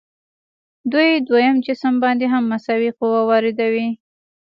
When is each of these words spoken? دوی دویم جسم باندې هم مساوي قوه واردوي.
دوی 0.91 1.09
دویم 1.27 1.55
جسم 1.65 1.93
باندې 2.03 2.25
هم 2.33 2.43
مساوي 2.51 2.91
قوه 2.99 3.21
واردوي. 3.29 3.87